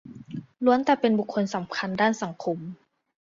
[0.65, 2.57] ล้วนแต่เป็นบุคลสำคัญด้านสังคม